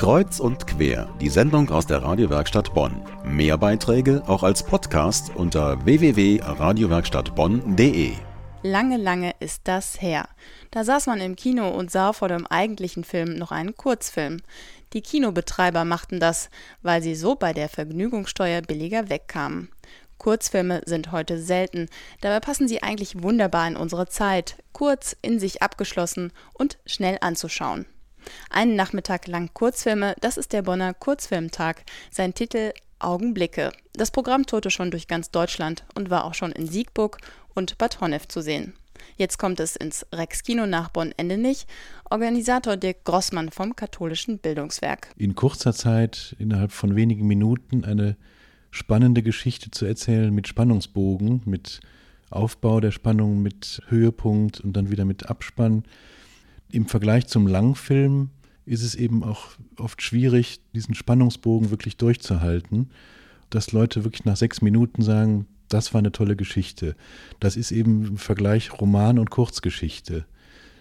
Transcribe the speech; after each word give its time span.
Kreuz 0.00 0.40
und 0.40 0.66
quer, 0.66 1.14
die 1.20 1.28
Sendung 1.28 1.68
aus 1.68 1.86
der 1.86 2.02
Radiowerkstatt 2.02 2.72
Bonn. 2.72 3.02
Mehr 3.22 3.58
Beiträge 3.58 4.22
auch 4.26 4.42
als 4.42 4.62
Podcast 4.62 5.30
unter 5.36 5.84
www.radiowerkstattbonn.de. 5.84 8.12
Lange, 8.62 8.96
lange 8.96 9.34
ist 9.40 9.60
das 9.64 10.00
her. 10.00 10.26
Da 10.70 10.84
saß 10.84 11.06
man 11.06 11.20
im 11.20 11.36
Kino 11.36 11.68
und 11.68 11.90
sah 11.90 12.14
vor 12.14 12.28
dem 12.28 12.46
eigentlichen 12.46 13.04
Film 13.04 13.34
noch 13.34 13.52
einen 13.52 13.76
Kurzfilm. 13.76 14.38
Die 14.94 15.02
Kinobetreiber 15.02 15.84
machten 15.84 16.18
das, 16.18 16.48
weil 16.80 17.02
sie 17.02 17.14
so 17.14 17.34
bei 17.34 17.52
der 17.52 17.68
Vergnügungssteuer 17.68 18.62
billiger 18.62 19.10
wegkamen. 19.10 19.68
Kurzfilme 20.16 20.80
sind 20.86 21.12
heute 21.12 21.38
selten, 21.38 21.90
dabei 22.22 22.40
passen 22.40 22.68
sie 22.68 22.82
eigentlich 22.82 23.22
wunderbar 23.22 23.68
in 23.68 23.76
unsere 23.76 24.06
Zeit, 24.06 24.56
kurz, 24.72 25.14
in 25.20 25.38
sich 25.38 25.60
abgeschlossen 25.60 26.32
und 26.54 26.78
schnell 26.86 27.18
anzuschauen. 27.20 27.84
Einen 28.50 28.76
Nachmittag 28.76 29.26
lang 29.26 29.50
Kurzfilme, 29.54 30.14
das 30.20 30.36
ist 30.36 30.52
der 30.52 30.62
Bonner 30.62 30.94
Kurzfilmtag. 30.94 31.84
Sein 32.10 32.34
Titel 32.34 32.72
Augenblicke. 32.98 33.72
Das 33.94 34.10
Programm 34.10 34.46
tourte 34.46 34.70
schon 34.70 34.90
durch 34.90 35.08
ganz 35.08 35.30
Deutschland 35.30 35.84
und 35.94 36.10
war 36.10 36.24
auch 36.24 36.34
schon 36.34 36.52
in 36.52 36.66
Siegburg 36.66 37.18
und 37.54 37.78
Bad 37.78 38.00
Honnef 38.00 38.28
zu 38.28 38.42
sehen. 38.42 38.74
Jetzt 39.16 39.38
kommt 39.38 39.60
es 39.60 39.76
ins 39.76 40.06
Rex-Kino 40.12 40.66
nach 40.66 40.90
Bonn-Endenich. 40.90 41.66
Organisator 42.10 42.76
Dirk 42.76 43.04
Grossmann 43.04 43.50
vom 43.50 43.74
Katholischen 43.76 44.38
Bildungswerk. 44.38 45.08
In 45.16 45.34
kurzer 45.34 45.72
Zeit, 45.72 46.36
innerhalb 46.38 46.72
von 46.72 46.96
wenigen 46.96 47.26
Minuten, 47.26 47.84
eine 47.84 48.16
spannende 48.70 49.22
Geschichte 49.22 49.70
zu 49.70 49.84
erzählen 49.84 50.32
mit 50.32 50.48
Spannungsbogen, 50.48 51.42
mit 51.44 51.80
Aufbau 52.30 52.80
der 52.80 52.92
Spannung, 52.92 53.42
mit 53.42 53.82
Höhepunkt 53.88 54.60
und 54.60 54.74
dann 54.74 54.90
wieder 54.90 55.04
mit 55.04 55.28
Abspann 55.28 55.84
im 56.72 56.86
Vergleich 56.86 57.26
zum 57.26 57.46
Langfilm 57.46 58.30
ist 58.66 58.82
es 58.82 58.94
eben 58.94 59.24
auch 59.24 59.48
oft 59.78 60.02
schwierig, 60.02 60.60
diesen 60.74 60.94
Spannungsbogen 60.94 61.70
wirklich 61.70 61.96
durchzuhalten, 61.96 62.90
dass 63.50 63.72
Leute 63.72 64.04
wirklich 64.04 64.24
nach 64.24 64.36
sechs 64.36 64.62
Minuten 64.62 65.02
sagen, 65.02 65.46
das 65.68 65.94
war 65.94 66.00
eine 66.00 66.12
tolle 66.12 66.36
Geschichte. 66.36 66.96
Das 67.38 67.56
ist 67.56 67.70
eben 67.70 68.04
im 68.06 68.16
Vergleich 68.18 68.80
Roman 68.80 69.18
und 69.18 69.30
Kurzgeschichte. 69.30 70.26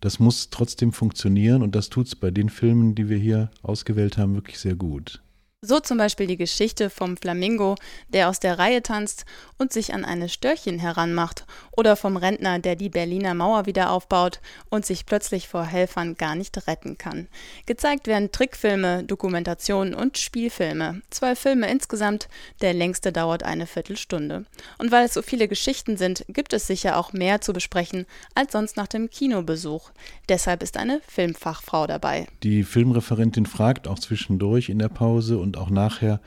Das 0.00 0.18
muss 0.18 0.50
trotzdem 0.50 0.92
funktionieren 0.92 1.62
und 1.62 1.74
das 1.74 1.90
tut 1.90 2.06
es 2.06 2.16
bei 2.16 2.30
den 2.30 2.48
Filmen, 2.48 2.94
die 2.94 3.08
wir 3.08 3.18
hier 3.18 3.50
ausgewählt 3.62 4.16
haben, 4.16 4.34
wirklich 4.34 4.58
sehr 4.58 4.74
gut. 4.74 5.22
So 5.62 5.78
zum 5.78 5.98
Beispiel 5.98 6.26
die 6.26 6.38
Geschichte 6.38 6.88
vom 6.88 7.18
Flamingo, 7.18 7.74
der 8.08 8.30
aus 8.30 8.40
der 8.40 8.58
Reihe 8.58 8.82
tanzt 8.82 9.26
und 9.58 9.74
sich 9.74 9.92
an 9.92 10.06
eine 10.06 10.30
Störchen 10.30 10.78
heranmacht, 10.78 11.44
oder 11.72 11.96
vom 11.96 12.16
Rentner, 12.16 12.58
der 12.58 12.76
die 12.76 12.88
Berliner 12.88 13.34
Mauer 13.34 13.66
wieder 13.66 13.90
aufbaut 13.90 14.40
und 14.70 14.86
sich 14.86 15.04
plötzlich 15.04 15.48
vor 15.48 15.66
Helfern 15.66 16.14
gar 16.14 16.34
nicht 16.34 16.66
retten 16.66 16.96
kann. 16.96 17.28
Gezeigt 17.66 18.06
werden 18.06 18.32
Trickfilme, 18.32 19.04
Dokumentationen 19.04 19.92
und 19.92 20.16
Spielfilme. 20.16 21.02
Zwölf 21.10 21.38
Filme 21.38 21.70
insgesamt, 21.70 22.30
der 22.62 22.72
längste 22.72 23.12
dauert 23.12 23.42
eine 23.42 23.66
Viertelstunde. 23.66 24.46
Und 24.78 24.92
weil 24.92 25.04
es 25.04 25.12
so 25.12 25.20
viele 25.20 25.46
Geschichten 25.46 25.98
sind, 25.98 26.24
gibt 26.28 26.54
es 26.54 26.66
sicher 26.66 26.96
auch 26.96 27.12
mehr 27.12 27.42
zu 27.42 27.52
besprechen 27.52 28.06
als 28.34 28.52
sonst 28.52 28.78
nach 28.78 28.88
dem 28.88 29.10
Kinobesuch. 29.10 29.90
Deshalb 30.30 30.62
ist 30.62 30.78
eine 30.78 31.02
Filmfachfrau 31.06 31.86
dabei. 31.86 32.28
Die 32.42 32.62
Filmreferentin 32.62 33.44
fragt 33.44 33.88
auch 33.88 33.98
zwischendurch 33.98 34.70
in 34.70 34.78
der 34.78 34.88
Pause 34.88 35.36
und 35.36 35.49
und 35.50 35.56
auch 35.56 35.70
nachher, 35.70 36.20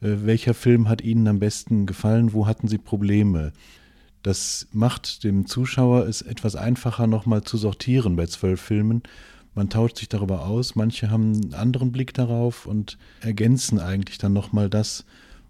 äh, 0.00 0.16
welcher 0.24 0.52
Film 0.52 0.88
hat 0.88 1.00
Ihnen 1.00 1.28
am 1.28 1.38
besten 1.38 1.86
gefallen, 1.86 2.32
wo 2.32 2.48
hatten 2.48 2.66
Sie 2.66 2.78
Probleme. 2.78 3.52
Das 4.24 4.66
macht 4.72 5.22
dem 5.22 5.46
Zuschauer 5.46 6.06
es 6.06 6.22
etwas 6.22 6.56
einfacher, 6.56 7.06
nochmal 7.06 7.44
zu 7.44 7.56
sortieren 7.56 8.16
bei 8.16 8.26
zwölf 8.26 8.60
Filmen. 8.60 9.02
Man 9.54 9.70
tauscht 9.70 9.98
sich 9.98 10.08
darüber 10.08 10.44
aus, 10.46 10.74
manche 10.74 11.08
haben 11.08 11.34
einen 11.34 11.54
anderen 11.54 11.92
Blick 11.92 12.14
darauf 12.14 12.66
und 12.66 12.98
ergänzen 13.20 13.78
eigentlich 13.78 14.18
dann 14.18 14.32
nochmal 14.32 14.68
das, 14.68 15.04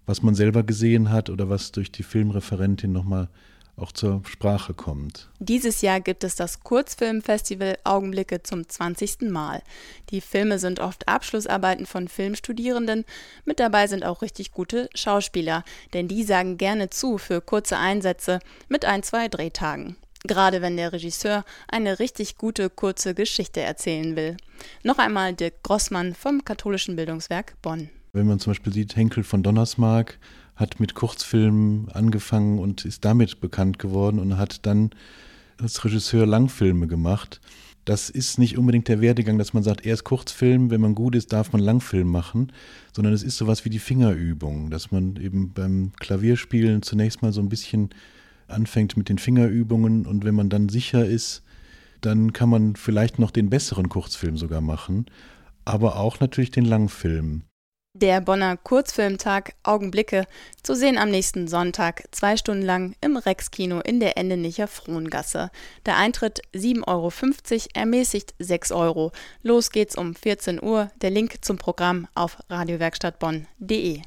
was 0.05 0.21
man 0.21 0.35
selber 0.35 0.61
gesehen 0.61 1.09
hat 1.09 1.31
oder 1.31 1.49
was 1.49 1.71
durch 1.71 1.91
die 1.91 2.03
Filmreferentin 2.03 2.91
nochmal 2.91 3.29
auch 3.77 3.91
zur 3.91 4.21
Sprache 4.25 4.73
kommt. 4.73 5.29
Dieses 5.39 5.81
Jahr 5.81 5.99
gibt 5.99 6.23
es 6.23 6.35
das 6.35 6.61
Kurzfilmfestival 6.61 7.77
Augenblicke 7.83 8.41
zum 8.43 8.67
20. 8.67 9.29
Mal. 9.29 9.61
Die 10.09 10.21
Filme 10.21 10.59
sind 10.59 10.79
oft 10.79 11.07
Abschlussarbeiten 11.07 11.85
von 11.85 12.07
Filmstudierenden. 12.07 13.05
Mit 13.43 13.59
dabei 13.59 13.87
sind 13.87 14.05
auch 14.05 14.21
richtig 14.21 14.51
gute 14.51 14.89
Schauspieler, 14.95 15.63
denn 15.93 16.07
die 16.07 16.23
sagen 16.23 16.57
gerne 16.57 16.89
zu 16.89 17.17
für 17.17 17.41
kurze 17.41 17.77
Einsätze 17.77 18.39
mit 18.69 18.85
ein, 18.85 19.03
zwei 19.03 19.27
Drehtagen. 19.27 19.97
Gerade 20.27 20.61
wenn 20.61 20.77
der 20.77 20.91
Regisseur 20.91 21.45
eine 21.67 21.99
richtig 21.99 22.37
gute 22.37 22.69
kurze 22.69 23.13
Geschichte 23.13 23.61
erzählen 23.61 24.15
will. 24.15 24.37
Noch 24.83 24.97
einmal 24.97 25.33
Dirk 25.33 25.61
Grossmann 25.61 26.15
vom 26.15 26.43
Katholischen 26.43 26.95
Bildungswerk 26.95 27.61
Bonn. 27.61 27.89
Wenn 28.13 28.27
man 28.27 28.39
zum 28.39 28.51
Beispiel 28.51 28.73
sieht, 28.73 28.95
Henkel 28.95 29.23
von 29.23 29.43
Donnersmarck 29.43 30.17
hat 30.55 30.79
mit 30.79 30.95
Kurzfilmen 30.95 31.89
angefangen 31.91 32.59
und 32.59 32.85
ist 32.85 33.05
damit 33.05 33.41
bekannt 33.41 33.79
geworden 33.79 34.19
und 34.19 34.37
hat 34.37 34.65
dann 34.65 34.91
als 35.61 35.83
Regisseur 35.83 36.25
Langfilme 36.25 36.87
gemacht. 36.87 37.41
Das 37.85 38.09
ist 38.09 38.39
nicht 38.39 38.57
unbedingt 38.57 38.87
der 38.87 38.99
Werdegang, 38.99 39.37
dass 39.37 39.53
man 39.53 39.61
sagt, 39.61 39.85
erst 39.85 40.05
Kurzfilm, 40.05 40.71
wenn 40.71 40.81
man 40.81 40.95
gut 40.95 41.15
ist, 41.15 41.31
darf 41.31 41.53
man 41.53 41.61
Langfilm 41.61 42.09
machen, 42.09 42.51
sondern 42.93 43.13
es 43.13 43.21
ist 43.21 43.37
sowas 43.37 43.63
wie 43.63 43.69
die 43.69 43.79
Fingerübung, 43.79 44.71
dass 44.71 44.91
man 44.91 45.17
eben 45.17 45.53
beim 45.53 45.91
Klavierspielen 45.99 46.81
zunächst 46.81 47.21
mal 47.21 47.31
so 47.31 47.41
ein 47.41 47.49
bisschen 47.49 47.89
anfängt 48.47 48.97
mit 48.97 49.09
den 49.09 49.19
Fingerübungen 49.19 50.07
und 50.07 50.25
wenn 50.25 50.35
man 50.35 50.49
dann 50.49 50.69
sicher 50.69 51.05
ist, 51.05 51.43
dann 52.01 52.33
kann 52.33 52.49
man 52.49 52.75
vielleicht 52.75 53.19
noch 53.19 53.31
den 53.31 53.49
besseren 53.49 53.89
Kurzfilm 53.89 54.37
sogar 54.37 54.61
machen, 54.61 55.05
aber 55.63 55.97
auch 55.97 56.19
natürlich 56.19 56.51
den 56.51 56.65
Langfilm. 56.65 57.43
Der 57.97 58.19
Bonner 58.19 58.57
Kurzfilmtag 58.57 59.53
Augenblicke 59.63 60.27
zu 60.61 60.75
sehen 60.75 60.97
am 60.97 61.09
nächsten 61.09 61.47
Sonntag, 61.47 62.03
zwei 62.11 62.35
Stunden 62.35 62.65
lang 62.65 62.93
im 62.99 63.15
Rex-Kino 63.15 63.79
in 63.79 64.01
der 64.01 64.17
Endenicher 64.17 64.67
Frohngasse. 64.67 65.49
Der 65.85 65.95
Eintritt 65.95 66.41
7,50 66.53 66.87
Euro, 66.87 67.11
ermäßigt 67.73 68.35
6 68.37 68.73
Euro. 68.73 69.13
Los 69.43 69.69
geht's 69.69 69.95
um 69.95 70.13
14 70.13 70.61
Uhr. 70.61 70.91
Der 71.01 71.09
Link 71.09 71.45
zum 71.45 71.57
Programm 71.57 72.09
auf 72.15 72.37
radiowerkstattbonn.de. 72.49 74.01